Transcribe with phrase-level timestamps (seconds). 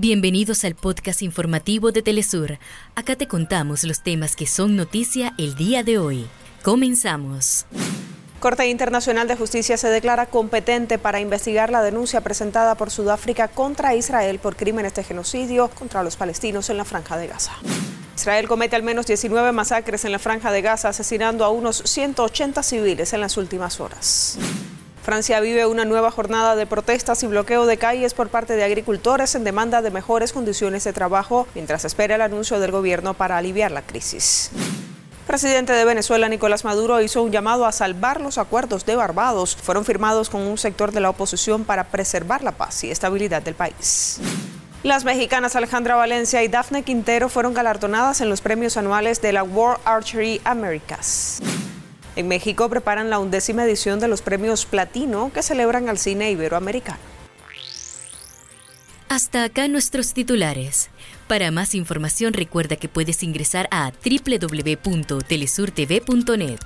[0.00, 2.60] Bienvenidos al podcast informativo de Telesur.
[2.94, 6.28] Acá te contamos los temas que son noticia el día de hoy.
[6.62, 7.66] Comenzamos.
[8.38, 13.96] Corte Internacional de Justicia se declara competente para investigar la denuncia presentada por Sudáfrica contra
[13.96, 17.54] Israel por crímenes de genocidio contra los palestinos en la franja de Gaza.
[18.14, 22.62] Israel comete al menos 19 masacres en la franja de Gaza, asesinando a unos 180
[22.62, 24.38] civiles en las últimas horas.
[25.08, 29.34] Francia vive una nueva jornada de protestas y bloqueo de calles por parte de agricultores
[29.34, 33.70] en demanda de mejores condiciones de trabajo, mientras espera el anuncio del gobierno para aliviar
[33.70, 34.50] la crisis.
[35.26, 39.56] Presidente de Venezuela, Nicolás Maduro, hizo un llamado a salvar los acuerdos de Barbados.
[39.56, 43.54] Fueron firmados con un sector de la oposición para preservar la paz y estabilidad del
[43.54, 44.20] país.
[44.82, 49.42] Las mexicanas Alejandra Valencia y Dafne Quintero fueron galardonadas en los premios anuales de la
[49.42, 51.40] World Archery Americas.
[52.18, 56.98] En México preparan la undécima edición de los premios Platino que celebran al cine iberoamericano.
[59.08, 60.90] Hasta acá nuestros titulares.
[61.28, 66.58] Para más información recuerda que puedes ingresar a www.telesurtv.net.